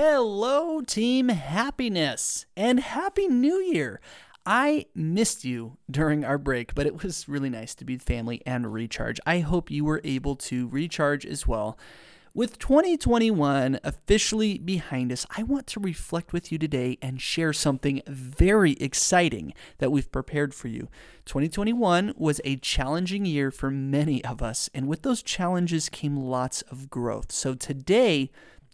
[0.00, 4.00] Hello, Team Happiness, and Happy New Year!
[4.46, 8.72] I missed you during our break, but it was really nice to be family and
[8.72, 9.18] recharge.
[9.26, 11.76] I hope you were able to recharge as well.
[12.32, 18.00] With 2021 officially behind us, I want to reflect with you today and share something
[18.06, 20.88] very exciting that we've prepared for you.
[21.24, 26.62] 2021 was a challenging year for many of us, and with those challenges came lots
[26.62, 27.32] of growth.
[27.32, 28.30] So today,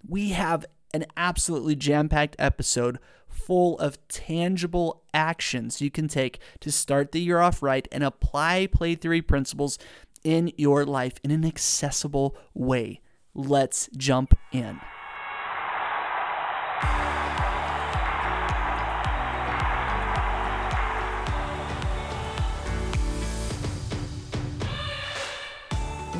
[0.06, 6.72] we have an absolutely jam packed episode full of tangible actions you can take to
[6.72, 9.78] start the year off right and apply play theory principles
[10.24, 13.00] in your life in an accessible way.
[13.34, 14.80] Let's jump in.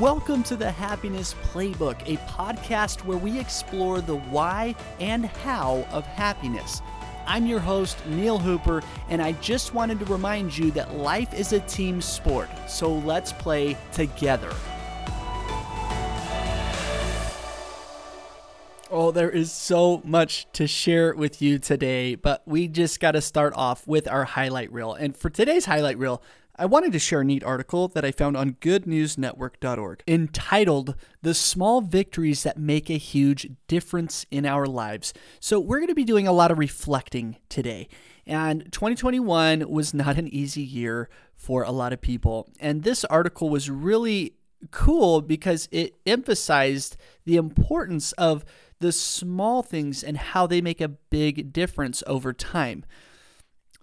[0.04, 6.04] Welcome to the Happiness Playbook, a podcast where we explore the why and how of
[6.04, 6.82] happiness.
[7.26, 11.54] I'm your host, Neil Hooper, and I just wanted to remind you that life is
[11.54, 14.52] a team sport, so let's play together.
[18.90, 23.22] Oh, there is so much to share with you today, but we just got to
[23.22, 24.92] start off with our highlight reel.
[24.92, 26.22] And for today's highlight reel,
[26.56, 31.80] I wanted to share a neat article that I found on goodnewsnetwork.org entitled The Small
[31.80, 35.12] Victories That Make a Huge Difference in Our Lives.
[35.40, 37.88] So, we're going to be doing a lot of reflecting today.
[38.24, 42.48] And 2021 was not an easy year for a lot of people.
[42.60, 44.34] And this article was really
[44.70, 48.44] cool because it emphasized the importance of
[48.78, 52.84] the small things and how they make a big difference over time.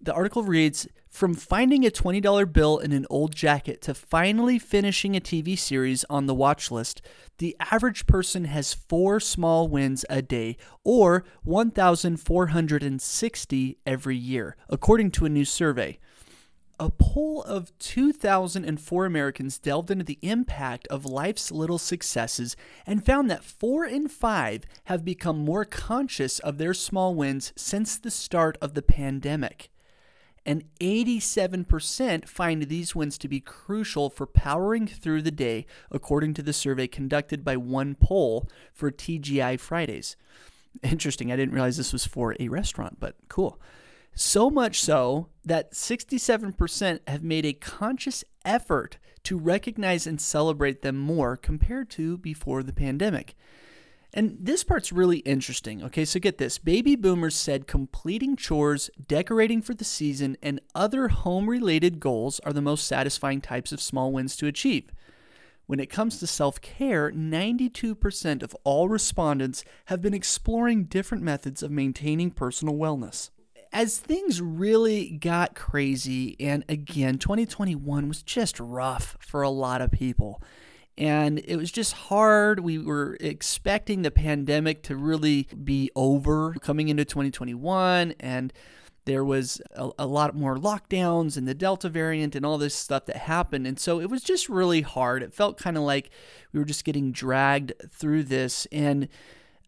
[0.02, 5.14] The article reads From finding a $20 bill in an old jacket to finally finishing
[5.16, 7.02] a TV series on the watch list,
[7.38, 15.26] the average person has four small wins a day, or 1,460 every year, according to
[15.26, 16.00] a new survey.
[16.80, 22.56] A poll of 2,004 Americans delved into the impact of life's little successes
[22.88, 27.98] and found that four in five have become more conscious of their small wins since
[27.98, 29.71] the start of the pandemic
[30.46, 36.42] and 87% find these wins to be crucial for powering through the day, according to
[36.42, 40.16] the survey conducted by one poll for TGI Fridays.
[40.84, 43.60] Interesting, I didn't realize this was for a restaurant, but cool.
[44.14, 50.98] So much so that 67% have made a conscious effort to recognize and celebrate them
[50.98, 53.36] more compared to before the pandemic.
[54.14, 55.82] And this part's really interesting.
[55.84, 56.58] Okay, so get this.
[56.58, 62.52] Baby boomers said completing chores, decorating for the season, and other home related goals are
[62.52, 64.92] the most satisfying types of small wins to achieve.
[65.66, 71.64] When it comes to self care, 92% of all respondents have been exploring different methods
[71.64, 73.30] of maintaining personal wellness.
[73.72, 79.92] As things really got crazy, and again, 2021 was just rough for a lot of
[79.92, 80.42] people
[80.98, 82.60] and it was just hard.
[82.60, 88.54] We were expecting the pandemic to really be over coming into 2021, and
[89.06, 93.06] there was a, a, lot more lockdowns and the Delta variant and all this stuff
[93.08, 93.66] that happened.
[93.66, 95.24] And so it was just really hard.
[95.24, 96.12] It felt kind of like
[96.54, 98.68] we were just getting dragged through this.
[98.72, 99.08] And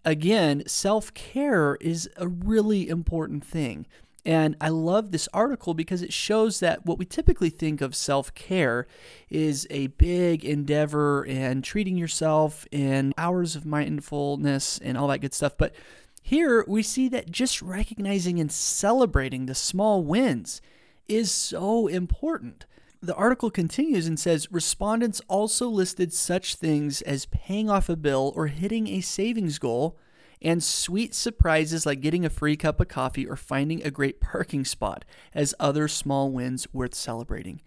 [0.06, 3.88] again, self care is a really important thing.
[4.26, 8.34] And I love this article because it shows that what we typically think of self
[8.34, 8.88] care
[9.30, 15.34] is a big endeavor and treating yourself and hours of mindfulness and all that good
[15.34, 15.58] stuff.
[15.58, 15.76] But
[16.22, 20.62] here we see that just recognizing and celebrating the small wins
[21.10, 22.66] is so important.
[23.02, 28.32] The article continues and says respondents also listed such things as paying off a bill
[28.38, 29.98] or hitting a savings goal
[30.44, 34.66] and sweet surprises like getting a free cup of coffee or finding a great parking
[34.66, 37.62] spot as other small wins worth celebrating.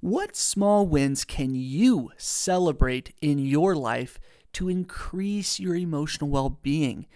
[0.00, 4.18] What small wins can you celebrate in your life
[4.54, 7.06] to increase your emotional well being?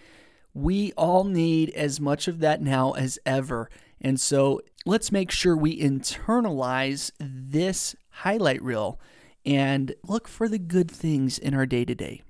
[0.53, 3.69] We all need as much of that now as ever.
[4.01, 8.99] And so let's make sure we internalize this highlight reel
[9.45, 12.21] and look for the good things in our day to day.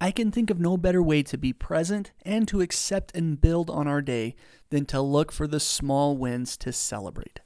[0.00, 3.68] I can think of no better way to be present and to accept and build
[3.68, 4.34] on our day
[4.70, 7.40] than to look for the small wins to celebrate.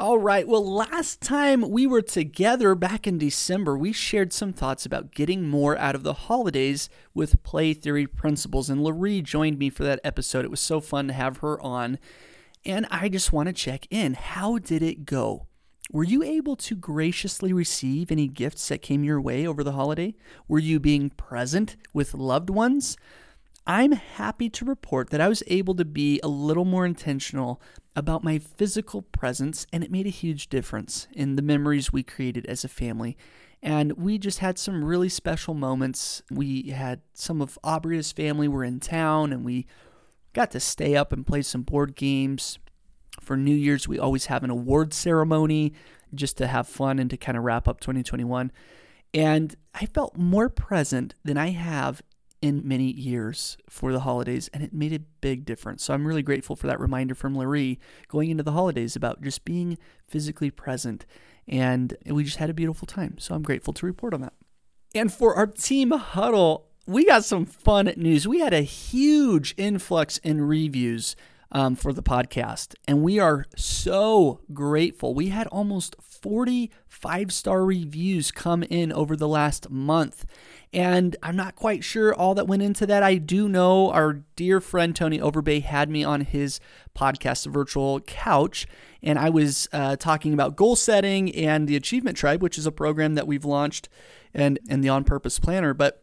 [0.00, 4.86] All right, well, last time we were together back in December, we shared some thoughts
[4.86, 9.70] about getting more out of the holidays with play theory principles, and Laree joined me
[9.70, 10.44] for that episode.
[10.44, 11.98] It was so fun to have her on,
[12.64, 14.14] and I just want to check in.
[14.14, 15.48] How did it go?
[15.90, 20.14] Were you able to graciously receive any gifts that came your way over the holiday?
[20.46, 22.98] Were you being present with loved ones?
[23.66, 27.60] I'm happy to report that I was able to be a little more intentional
[27.96, 32.44] about my physical presence, and it made a huge difference in the memories we created
[32.46, 33.16] as a family.
[33.62, 36.22] And we just had some really special moments.
[36.30, 39.66] We had some of Aubrey's family were in town, and we
[40.34, 42.58] got to stay up and play some board games.
[43.20, 45.72] For New Year's, we always have an award ceremony
[46.14, 48.50] just to have fun and to kind of wrap up 2021.
[49.14, 52.02] And I felt more present than I have
[52.40, 55.82] in many years for the holidays, and it made a big difference.
[55.84, 59.44] So I'm really grateful for that reminder from Laree going into the holidays about just
[59.44, 59.76] being
[60.06, 61.04] physically present.
[61.48, 63.16] And we just had a beautiful time.
[63.18, 64.34] So I'm grateful to report on that.
[64.94, 68.28] And for our team huddle, we got some fun news.
[68.28, 71.16] We had a huge influx in reviews
[71.50, 72.74] um, for the podcast.
[72.86, 75.14] And we are so grateful.
[75.14, 80.26] We had almost 40 five star reviews come in over the last month.
[80.72, 83.02] And I'm not quite sure all that went into that.
[83.02, 86.60] I do know our dear friend Tony Overbay had me on his
[86.94, 88.66] podcast, Virtual Couch,
[89.02, 92.72] and I was uh, talking about goal setting and the Achievement Tribe, which is a
[92.72, 93.88] program that we've launched,
[94.34, 95.72] and, and the On Purpose Planner.
[95.72, 96.02] But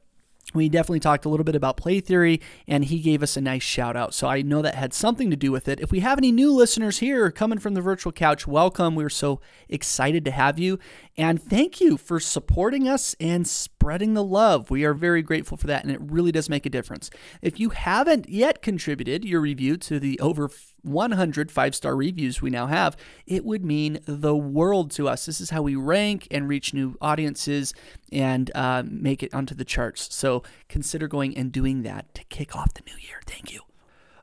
[0.53, 3.63] we definitely talked a little bit about play theory and he gave us a nice
[3.63, 4.13] shout out.
[4.13, 5.79] So I know that had something to do with it.
[5.79, 8.95] If we have any new listeners here coming from the virtual couch, welcome.
[8.95, 10.79] We're so excited to have you.
[11.17, 14.69] And thank you for supporting us and spreading the love.
[14.69, 17.09] We are very grateful for that, and it really does make a difference.
[17.41, 20.49] If you haven't yet contributed your review to the over
[20.85, 22.95] 100 five star reviews we now have,
[23.25, 25.25] it would mean the world to us.
[25.25, 27.73] This is how we rank and reach new audiences
[28.11, 30.13] and uh, make it onto the charts.
[30.13, 33.21] So consider going and doing that to kick off the new year.
[33.25, 33.61] Thank you.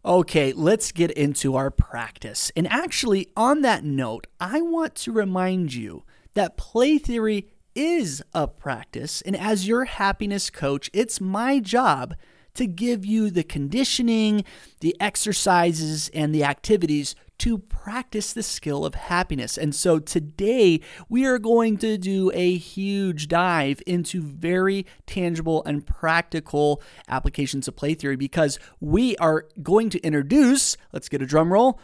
[0.05, 2.51] Okay, let's get into our practice.
[2.57, 6.03] And actually, on that note, I want to remind you
[6.35, 9.23] that play theory is a practice.
[9.23, 12.15] And as your happiness coach, it's my job
[12.55, 14.45] to give you the conditioning,
[14.81, 19.59] the exercises, and the activities to practice the skill of happiness.
[19.59, 25.85] And so today we are going to do a huge dive into very tangible and
[25.85, 31.53] practical applications of play theory because we are going to introduce, let's get a drum
[31.53, 31.81] roll,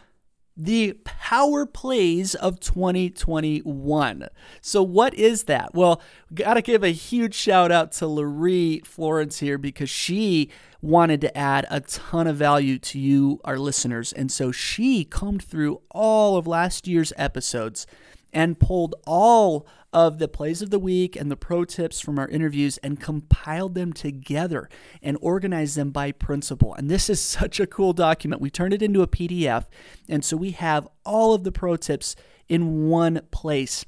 [0.60, 4.28] the power plays of 2021.
[4.60, 5.72] So, what is that?
[5.72, 6.02] Well,
[6.34, 10.50] got to give a huge shout out to Laree Florence here because she
[10.82, 14.12] wanted to add a ton of value to you, our listeners.
[14.12, 17.86] And so she combed through all of last year's episodes
[18.32, 22.28] and pulled all of the plays of the week and the pro tips from our
[22.28, 24.68] interviews and compiled them together
[25.02, 26.74] and organized them by principle.
[26.74, 28.42] And this is such a cool document.
[28.42, 29.64] We turned it into a PDF.
[30.08, 32.16] And so we have all of the pro tips
[32.48, 33.84] in one place.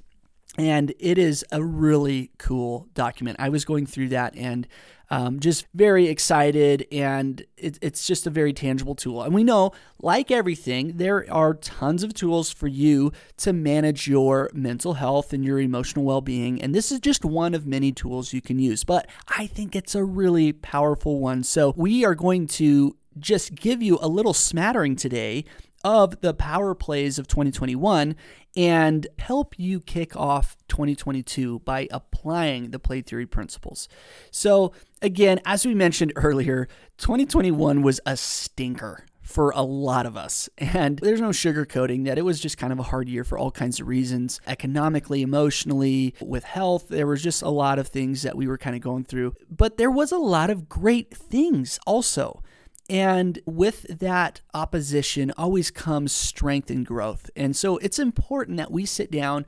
[0.58, 3.37] And it is a really cool document.
[3.38, 4.67] I was going through that and
[5.12, 9.23] um, just very excited, and it, it's just a very tangible tool.
[9.23, 14.50] And we know, like everything, there are tons of tools for you to manage your
[14.55, 16.62] mental health and your emotional well being.
[16.62, 19.97] And this is just one of many tools you can use, but I think it's
[19.97, 21.43] a really powerful one.
[21.43, 25.44] So we are going to just give you a little smattering today
[25.82, 28.14] of the power plays of 2021
[28.56, 33.88] and help you kick off 2022 by applying the play theory principles.
[34.30, 36.68] So, again, as we mentioned earlier,
[36.98, 40.48] 2021 was a stinker for a lot of us.
[40.58, 43.52] And there's no sugarcoating that it was just kind of a hard year for all
[43.52, 46.88] kinds of reasons economically, emotionally, with health.
[46.88, 49.37] There was just a lot of things that we were kind of going through.
[49.49, 52.42] But there was a lot of great things also.
[52.90, 57.30] And with that opposition always comes strength and growth.
[57.37, 59.47] And so it's important that we sit down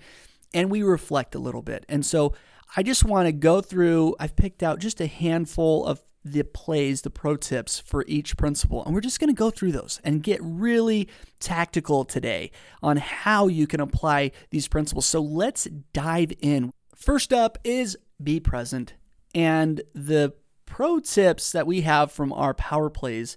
[0.54, 1.84] and we reflect a little bit.
[1.88, 2.34] And so
[2.76, 7.02] I just want to go through, I've picked out just a handful of the plays,
[7.02, 8.84] the pro tips for each principle.
[8.84, 11.08] And we're just going to go through those and get really
[11.40, 15.04] tactical today on how you can apply these principles.
[15.04, 16.70] So let's dive in.
[16.94, 18.94] First up is be present.
[19.34, 20.32] And the
[20.72, 23.36] pro tips that we have from our power plays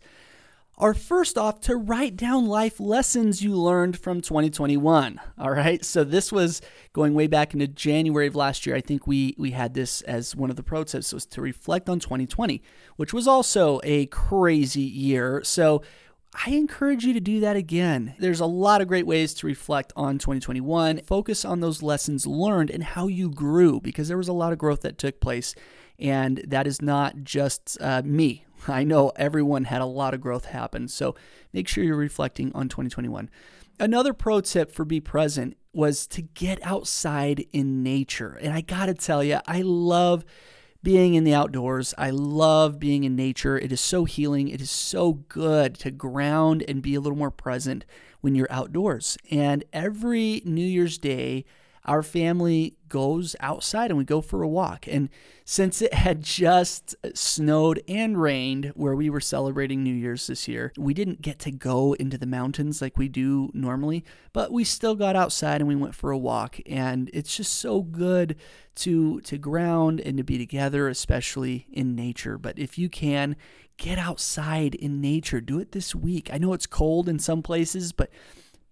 [0.77, 5.19] are first off to write down life lessons you learned from 2021.
[5.37, 5.83] All right.
[5.83, 6.61] So this was
[6.93, 8.73] going way back into January of last year.
[8.73, 11.89] I think we we had this as one of the pro tips was to reflect
[11.89, 12.63] on 2020,
[12.95, 15.41] which was also a crazy year.
[15.43, 15.81] So
[16.45, 18.15] I encourage you to do that again.
[18.17, 21.01] There's a lot of great ways to reflect on 2021.
[21.01, 24.59] Focus on those lessons learned and how you grew because there was a lot of
[24.59, 25.53] growth that took place
[25.99, 28.45] and that is not just uh, me.
[28.67, 30.87] I know everyone had a lot of growth happen.
[30.87, 31.15] So
[31.53, 33.29] make sure you're reflecting on 2021.
[33.79, 38.37] Another pro tip for Be Present was to get outside in nature.
[38.41, 40.23] And I got to tell you, I love
[40.81, 41.93] being in the outdoors.
[41.97, 43.57] I love being in nature.
[43.57, 44.47] It is so healing.
[44.47, 47.85] It is so good to ground and be a little more present
[48.21, 49.17] when you're outdoors.
[49.29, 51.43] And every New Year's Day,
[51.85, 54.87] our family goes outside and we go for a walk.
[54.87, 55.09] And
[55.43, 60.73] since it had just snowed and rained where we were celebrating New Year's this year,
[60.77, 64.95] we didn't get to go into the mountains like we do normally, but we still
[64.95, 66.59] got outside and we went for a walk.
[66.65, 68.35] And it's just so good
[68.75, 72.37] to to ground and to be together, especially in nature.
[72.37, 73.35] But if you can,
[73.77, 75.41] get outside in nature.
[75.41, 76.29] Do it this week.
[76.31, 78.09] I know it's cold in some places, but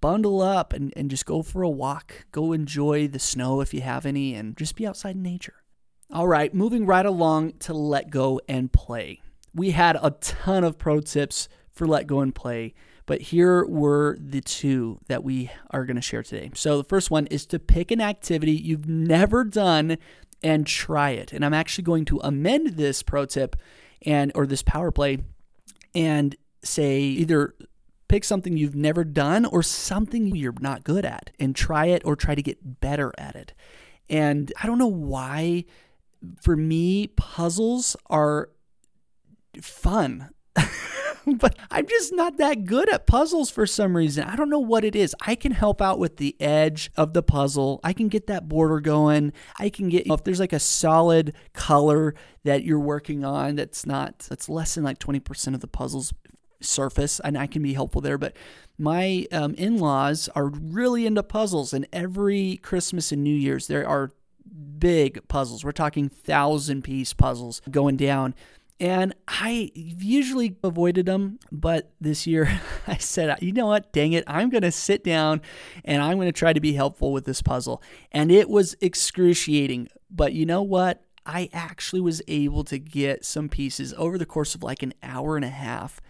[0.03, 2.25] bundle up and, and just go for a walk.
[2.33, 5.63] Go enjoy the snow if you have any and just be outside in nature.
[6.11, 9.21] All right, moving right along to let go and play.
[9.55, 12.73] We had a ton of pro tips for let go and play,
[13.05, 16.51] but here were the two that we are going to share today.
[16.53, 19.97] So the first one is to pick an activity you've never done
[20.43, 21.31] and try it.
[21.31, 23.55] And I'm actually going to amend this pro tip
[24.05, 25.19] and or this power play
[25.95, 27.55] and say either
[28.13, 32.15] pick something you've never done or something you're not good at and try it or
[32.15, 33.55] try to get better at it.
[34.07, 35.65] And I don't know why,
[36.39, 38.51] for me, puzzles are
[39.59, 40.29] fun.
[41.25, 44.25] but I'm just not that good at puzzles for some reason.
[44.25, 45.15] I don't know what it is.
[45.21, 47.79] I can help out with the edge of the puzzle.
[47.83, 49.33] I can get that border going.
[49.57, 54.19] I can get if there's like a solid color that you're working on that's not
[54.29, 56.13] that's less than like 20% of the puzzle's
[56.63, 58.17] surface, and I can be helpful there.
[58.17, 58.35] But
[58.77, 63.87] my um, in laws are really into puzzles, and every Christmas and New Year's, there
[63.87, 64.11] are
[64.79, 65.63] big puzzles.
[65.63, 68.35] We're talking thousand piece puzzles going down.
[68.79, 74.23] And I usually avoided them, but this year I said, you know what, dang it,
[74.27, 75.41] I'm going to sit down
[75.85, 77.81] and I'm going to try to be helpful with this puzzle.
[78.11, 79.89] And it was excruciating.
[80.09, 81.03] But you know what?
[81.25, 85.37] I actually was able to get some pieces over the course of like an hour
[85.37, 86.01] and a half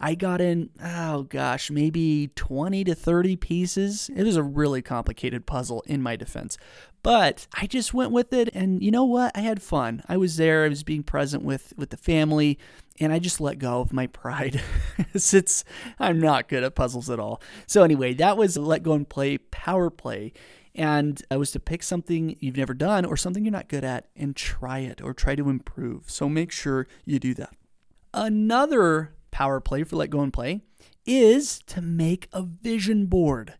[0.00, 4.10] I got in, oh gosh, maybe 20 to 30 pieces.
[4.14, 6.56] It was a really complicated puzzle in my defense.
[7.02, 9.32] But I just went with it and you know what?
[9.36, 10.02] I had fun.
[10.08, 12.58] I was there, I was being present with with the family,
[13.00, 14.62] and I just let go of my pride.
[15.14, 15.64] it's
[15.98, 17.42] I'm not good at puzzles at all.
[17.66, 20.32] So anyway, that was let go and play power play.
[20.74, 24.06] And I was to pick something you've never done or something you're not good at
[24.14, 26.08] and try it or try to improve.
[26.08, 27.56] So make sure you do that.
[28.14, 30.62] Another power play for Let Go and Play
[31.06, 33.54] is to make a vision board,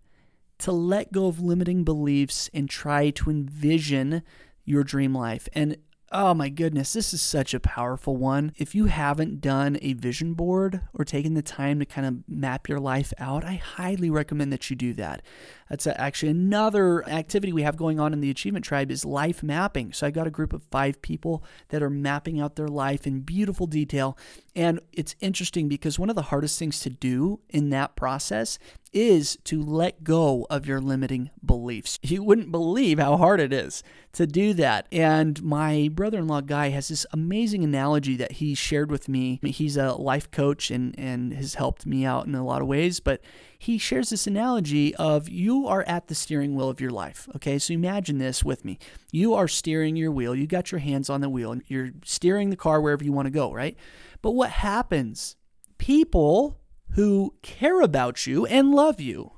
[0.58, 4.22] to let go of limiting beliefs and try to envision
[4.64, 5.48] your dream life.
[5.52, 5.76] And
[6.10, 8.52] Oh my goodness, this is such a powerful one.
[8.56, 12.66] If you haven't done a vision board or taken the time to kind of map
[12.66, 15.20] your life out, I highly recommend that you do that.
[15.68, 19.92] That's actually another activity we have going on in the Achievement Tribe is life mapping.
[19.92, 23.20] So I got a group of 5 people that are mapping out their life in
[23.20, 24.16] beautiful detail,
[24.56, 28.58] and it's interesting because one of the hardest things to do in that process
[28.92, 31.98] is to let go of your limiting beliefs.
[32.02, 34.86] You wouldn't believe how hard it is to do that.
[34.90, 39.40] And my brother in law, Guy, has this amazing analogy that he shared with me.
[39.44, 43.00] He's a life coach and, and has helped me out in a lot of ways,
[43.00, 43.20] but
[43.58, 47.28] he shares this analogy of you are at the steering wheel of your life.
[47.36, 48.78] Okay, so imagine this with me.
[49.12, 52.50] You are steering your wheel, you got your hands on the wheel, and you're steering
[52.50, 53.76] the car wherever you want to go, right?
[54.22, 55.36] But what happens?
[55.78, 56.57] People
[56.98, 59.30] who care about you and love you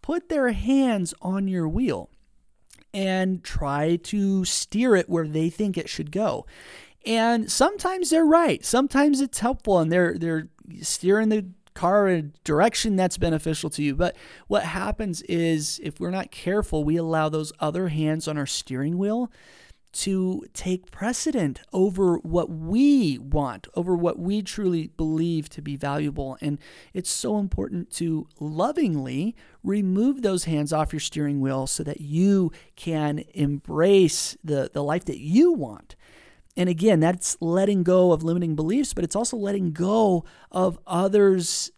[0.00, 2.08] put their hands on your wheel
[2.94, 6.46] and try to steer it where they think it should go.
[7.04, 8.64] And sometimes they're right.
[8.64, 13.82] Sometimes it's helpful and they're they're steering the car in a direction that's beneficial to
[13.82, 13.96] you.
[13.96, 14.14] But
[14.46, 18.98] what happens is if we're not careful, we allow those other hands on our steering
[18.98, 19.32] wheel
[19.90, 26.36] to take precedent over what we want, over what we truly believe to be valuable.
[26.40, 26.58] And
[26.92, 32.52] it's so important to lovingly remove those hands off your steering wheel so that you
[32.76, 35.96] can embrace the, the life that you want.
[36.56, 41.70] And again, that's letting go of limiting beliefs, but it's also letting go of others'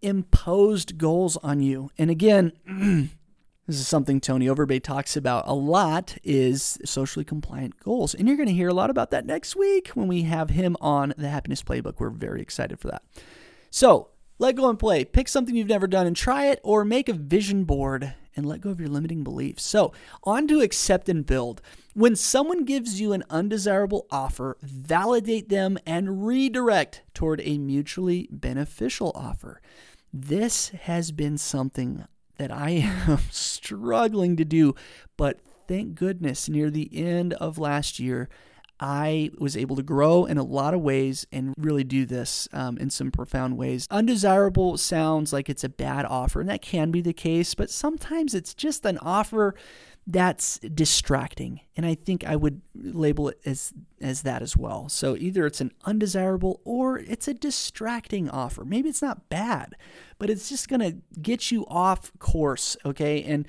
[0.00, 1.90] imposed goals on you.
[1.98, 2.52] And again,
[3.66, 8.14] This is something Tony Overbay talks about a lot is socially compliant goals.
[8.14, 10.76] And you're going to hear a lot about that next week when we have him
[10.82, 11.94] on the Happiness Playbook.
[11.98, 13.02] We're very excited for that.
[13.70, 15.06] So, let go and play.
[15.06, 18.60] Pick something you've never done and try it, or make a vision board and let
[18.60, 19.64] go of your limiting beliefs.
[19.64, 19.94] So,
[20.24, 21.62] on to accept and build.
[21.94, 29.10] When someone gives you an undesirable offer, validate them and redirect toward a mutually beneficial
[29.14, 29.62] offer.
[30.12, 32.04] This has been something
[32.38, 32.70] that I
[33.06, 34.74] am struggling to do.
[35.16, 38.28] But thank goodness, near the end of last year,
[38.80, 42.76] I was able to grow in a lot of ways and really do this um,
[42.78, 43.86] in some profound ways.
[43.90, 48.34] Undesirable sounds like it's a bad offer, and that can be the case, but sometimes
[48.34, 49.54] it's just an offer
[50.06, 51.60] that's distracting.
[51.76, 54.88] And i think i would label it as as that as well.
[54.88, 58.64] So either it's an undesirable or it's a distracting offer.
[58.64, 59.74] Maybe it's not bad
[60.18, 63.22] but it's just going to get you off course okay?
[63.24, 63.46] And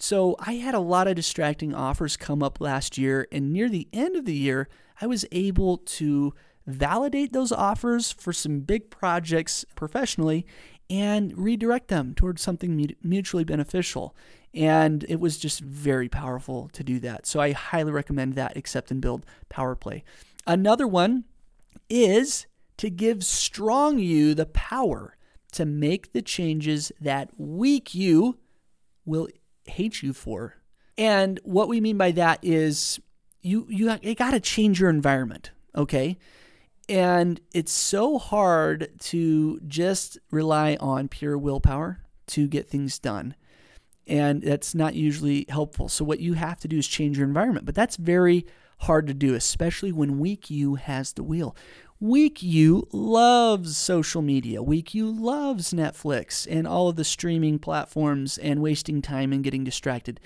[0.00, 3.86] so I had a lot of distracting offers come up last year, and near the
[3.92, 4.66] end of the year,
[5.00, 6.32] I was able to
[6.66, 10.46] validate those offers for some big projects professionally
[10.88, 14.16] and redirect them towards something mutually beneficial.
[14.52, 17.26] And it was just very powerful to do that.
[17.26, 20.02] So I highly recommend that Accept and Build Power Play.
[20.46, 21.24] Another one
[21.88, 22.46] is
[22.78, 25.16] to give strong you the power
[25.52, 28.38] to make the changes that weak you
[29.04, 29.28] will
[29.66, 30.56] hate you for.
[30.96, 33.00] And what we mean by that is
[33.42, 36.18] you you, you got to change your environment, okay?
[36.88, 43.34] And it's so hard to just rely on pure willpower to get things done.
[44.06, 45.88] And that's not usually helpful.
[45.88, 48.46] So what you have to do is change your environment, but that's very
[48.80, 51.54] hard to do, especially when weak you has the wheel.
[52.00, 54.62] Weak You loves social media.
[54.62, 59.64] Weak You loves Netflix and all of the streaming platforms and wasting time and getting
[59.64, 60.18] distracted.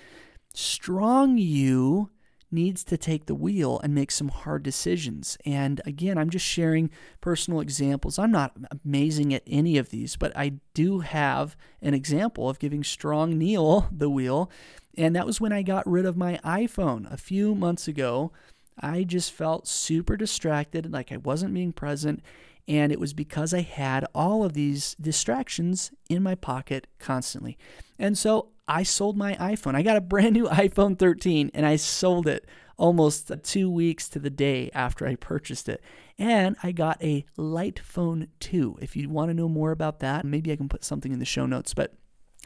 [0.55, 2.11] Strong You
[2.55, 5.37] needs to take the wheel and make some hard decisions.
[5.45, 8.19] And again, I'm just sharing personal examples.
[8.19, 12.85] I'm not amazing at any of these, but I do have an example of giving
[12.85, 14.51] strong Neil the wheel.
[14.97, 18.33] And that was when I got rid of my iPhone a few months ago.
[18.81, 22.23] I just felt super distracted, like I wasn't being present.
[22.67, 27.59] And it was because I had all of these distractions in my pocket constantly.
[27.99, 29.75] And so I sold my iPhone.
[29.75, 34.19] I got a brand new iPhone 13 and I sold it almost two weeks to
[34.19, 35.83] the day after I purchased it.
[36.19, 38.79] And I got a Light Phone 2.
[38.81, 41.25] If you want to know more about that, maybe I can put something in the
[41.25, 41.75] show notes.
[41.75, 41.95] But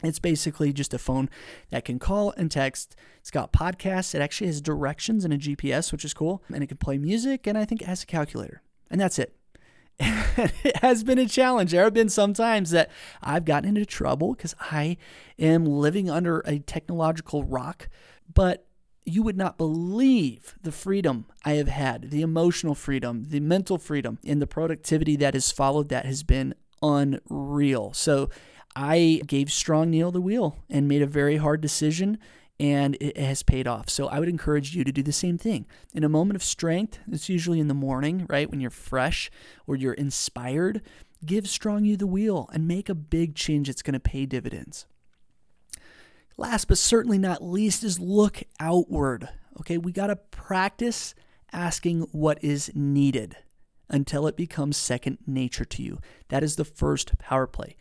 [0.03, 1.29] it's basically just a phone
[1.71, 2.95] that can call and text.
[3.19, 4.15] It's got podcasts.
[4.15, 6.43] It actually has directions and a GPS, which is cool.
[6.53, 8.61] And it can play music, and I think it has a calculator.
[8.89, 9.35] And that's it.
[10.63, 11.71] it has been a challenge.
[11.71, 12.89] There have been some times that
[13.21, 14.97] I've gotten into trouble because I
[15.37, 17.89] am living under a technological rock,
[18.33, 18.65] but
[19.05, 24.19] you would not believe the freedom I have had, the emotional freedom, the mental freedom,
[24.25, 27.91] and the productivity that has followed that has been unreal.
[27.93, 28.29] So
[28.75, 32.19] I gave Strong Neil the wheel and made a very hard decision,
[32.59, 33.89] and it has paid off.
[33.89, 35.65] So I would encourage you to do the same thing.
[35.93, 38.49] In a moment of strength, it's usually in the morning, right?
[38.49, 39.31] When you're fresh
[39.65, 40.81] or you're inspired,
[41.25, 44.85] give Strong You the wheel and make a big change that's going to pay dividends.
[46.37, 49.29] Last but certainly not least is look outward.
[49.59, 51.13] Okay, we got to practice
[51.51, 53.37] asking what is needed
[53.89, 55.99] until it becomes second nature to you.
[56.29, 57.75] That is the first power play.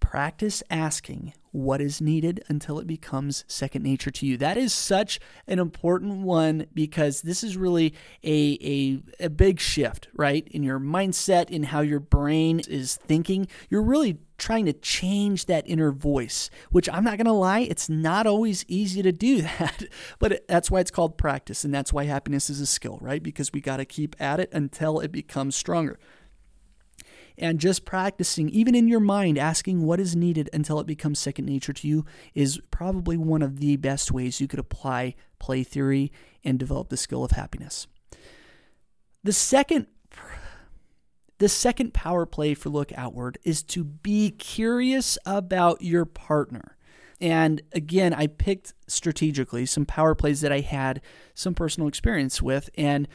[0.00, 4.36] Practice asking what is needed until it becomes second nature to you.
[4.36, 10.08] That is such an important one because this is really a, a, a big shift,
[10.14, 10.46] right?
[10.48, 13.48] In your mindset, in how your brain is thinking.
[13.68, 17.88] You're really trying to change that inner voice, which I'm not going to lie, it's
[17.88, 19.84] not always easy to do that.
[20.18, 21.64] But that's why it's called practice.
[21.64, 23.22] And that's why happiness is a skill, right?
[23.22, 25.98] Because we got to keep at it until it becomes stronger
[27.40, 31.46] and just practicing, even in your mind, asking what is needed until it becomes second
[31.46, 36.12] nature to you is probably one of the best ways you could apply play theory
[36.44, 37.86] and develop the skill of happiness.
[39.24, 39.86] The second
[41.38, 46.76] the second power play for look outward is to be curious about your partner.
[47.18, 51.00] And again, I picked strategically some power plays that I had
[51.34, 53.08] some personal experience with and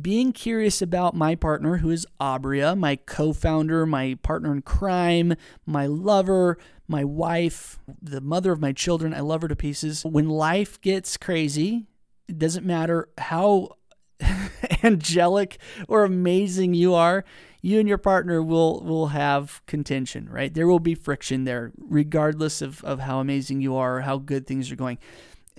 [0.00, 5.34] being curious about my partner, who is Abria, my co founder, my partner in crime,
[5.66, 9.14] my lover, my wife, the mother of my children.
[9.14, 10.04] I love her to pieces.
[10.04, 11.86] When life gets crazy,
[12.28, 13.76] it doesn't matter how
[14.82, 17.24] angelic or amazing you are,
[17.62, 20.52] you and your partner will will have contention, right?
[20.52, 24.46] There will be friction there, regardless of, of how amazing you are or how good
[24.46, 24.98] things are going.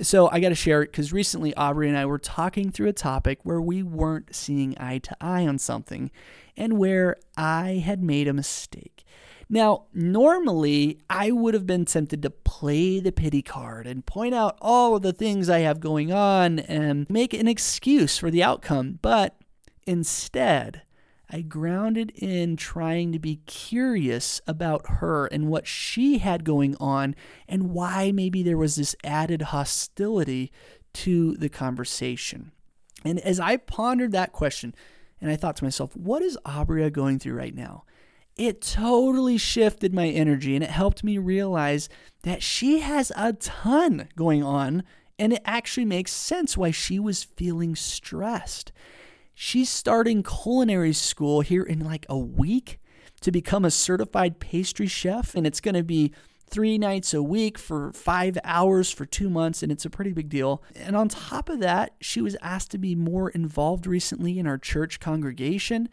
[0.02, 2.94] So I got to share it because recently Aubrey and I were talking through a
[2.94, 6.12] topic where we weren't seeing eye to eye on something
[6.58, 9.06] and where I had made a mistake.
[9.48, 14.58] Now, normally I would have been tempted to play the pity card and point out
[14.60, 19.00] all of the things I have going on and make an excuse for the outcome,
[19.02, 19.38] but
[19.86, 20.82] instead,
[21.30, 27.16] I grounded in trying to be curious about her and what she had going on
[27.48, 30.52] and why maybe there was this added hostility
[30.94, 32.52] to the conversation.
[33.04, 34.74] And as I pondered that question,
[35.22, 37.84] and I thought to myself, what is Abria going through right now?
[38.38, 41.88] It totally shifted my energy and it helped me realize
[42.24, 44.84] that she has a ton going on
[45.18, 48.72] and it actually makes sense why she was feeling stressed.
[49.38, 52.80] She's starting culinary school here in like a week
[53.20, 56.14] to become a certified pastry chef, and it's going to be
[56.48, 60.30] three nights a week for five hours for two months, and it's a pretty big
[60.30, 60.64] deal.
[60.74, 64.58] And on top of that, she was asked to be more involved recently in our
[64.58, 65.90] church congregation.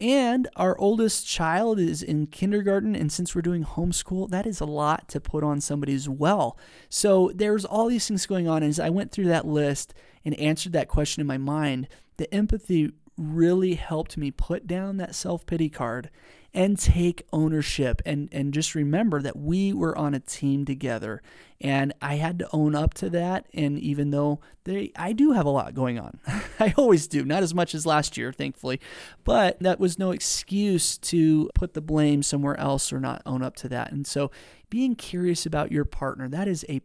[0.00, 4.66] And our oldest child is in kindergarten, and since we're doing homeschool, that is a
[4.66, 6.56] lot to put on somebody as well.
[6.88, 8.62] So there's all these things going on.
[8.62, 11.88] And as I went through that list and answered that question in my mind,
[12.18, 16.08] the empathy really helped me put down that self pity card
[16.54, 21.20] and take ownership and and just remember that we were on a team together.
[21.60, 23.46] And I had to own up to that.
[23.52, 26.18] And even though they I do have a lot going on
[26.60, 28.80] I always do not as much as last year thankfully
[29.24, 33.56] but that was no excuse to put the blame somewhere else or not own up
[33.56, 33.92] to that.
[33.92, 34.30] And so
[34.70, 36.80] being curious about your partner that is a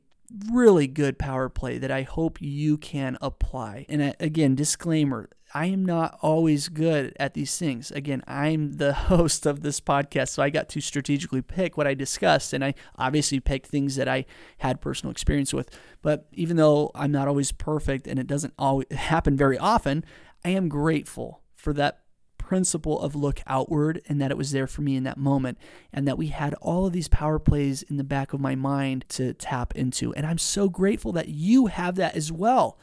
[0.51, 3.85] really good power play that I hope you can apply.
[3.89, 7.91] And uh, again, disclaimer I am not always good at these things.
[7.91, 11.93] Again, I'm the host of this podcast, so I got to strategically pick what I
[11.93, 14.25] discussed, and I obviously picked things that I
[14.57, 15.69] had personal experience with.
[16.01, 20.03] But even though I'm not always perfect and it doesn't always happen very often,
[20.43, 21.99] I am grateful for that
[22.43, 25.57] principle of look outward and that it was there for me in that moment
[25.93, 29.05] and that we had all of these power plays in the back of my mind
[29.09, 30.13] to tap into.
[30.13, 32.77] And I'm so grateful that you have that as well.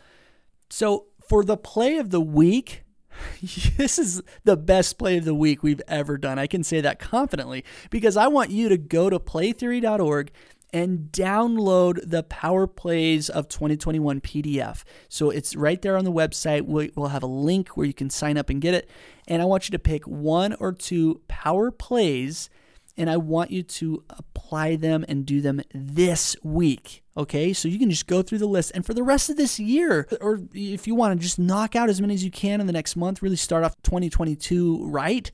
[0.70, 2.84] So for the play of the week,
[3.76, 6.38] this is the best play of the week we've ever done.
[6.38, 10.30] I can say that confidently because I want you to go to playtheory.org
[10.72, 14.84] and download the Power Plays of 2021 PDF.
[15.08, 16.62] So it's right there on the website.
[16.62, 18.88] We'll have a link where you can sign up and get it.
[19.28, 22.50] And I want you to pick one or two Power Plays
[22.96, 27.02] and I want you to apply them and do them this week.
[27.16, 29.60] Okay, so you can just go through the list, and for the rest of this
[29.60, 32.66] year, or if you want to just knock out as many as you can in
[32.66, 35.30] the next month, really start off 2022 right,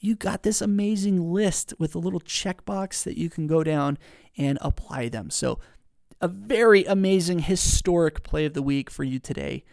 [0.00, 3.98] you got this amazing list with a little checkbox that you can go down
[4.36, 5.30] and apply them.
[5.30, 5.58] So,
[6.22, 9.64] a very amazing historic play of the week for you today.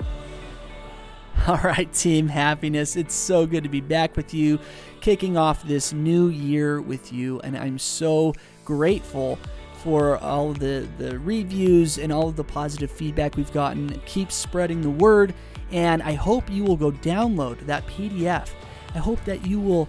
[1.46, 2.96] All right, team happiness.
[2.96, 4.58] It's so good to be back with you,
[5.00, 7.40] kicking off this new year with you.
[7.40, 9.38] And I'm so grateful
[9.82, 14.00] for all the, the reviews and all of the positive feedback we've gotten.
[14.04, 15.32] Keep spreading the word.
[15.70, 18.50] And I hope you will go download that PDF.
[18.94, 19.88] I hope that you will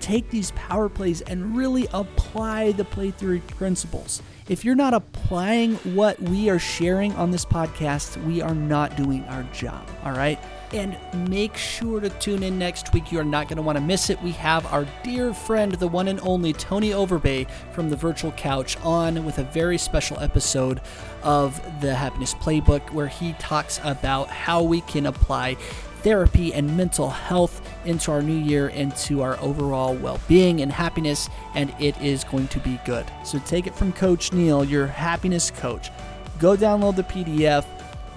[0.00, 4.22] take these power plays and really apply the play theory principles.
[4.48, 9.24] If you're not applying what we are sharing on this podcast, we are not doing
[9.24, 9.86] our job.
[10.04, 10.38] All right.
[10.72, 13.10] And make sure to tune in next week.
[13.10, 14.22] You are not going to want to miss it.
[14.22, 18.78] We have our dear friend, the one and only Tony Overbay from the Virtual Couch
[18.82, 20.80] on with a very special episode
[21.22, 25.56] of the Happiness Playbook where he talks about how we can apply
[26.02, 31.28] therapy and mental health into our new year, into our overall well being and happiness,
[31.54, 33.06] and it is going to be good.
[33.24, 35.90] So take it from Coach Neil, your happiness coach.
[36.38, 37.64] Go download the PDF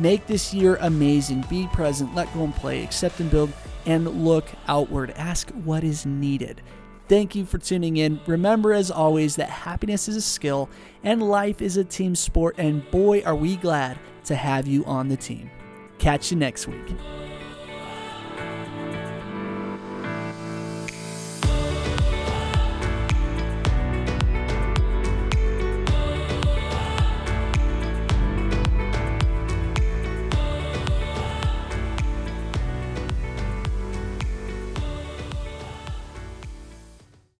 [0.02, 1.46] Make this year amazing.
[1.48, 3.54] Be present, let go and play, accept and build,
[3.86, 5.12] and look outward.
[5.15, 6.63] Ask what is needed.
[7.08, 8.20] Thank you for tuning in.
[8.26, 10.70] Remember, as always, that happiness is a skill
[11.04, 15.08] and life is a team sport, and boy, are we glad to have you on
[15.08, 15.52] the team.
[16.00, 16.96] Catch you next week.